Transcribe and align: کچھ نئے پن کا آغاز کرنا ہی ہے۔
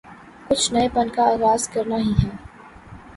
کچھ 0.47 0.67
نئے 0.73 0.87
پن 0.93 1.07
کا 1.15 1.23
آغاز 1.33 1.61
کرنا 1.73 1.97
ہی 1.97 2.13
ہے۔ 2.23 2.29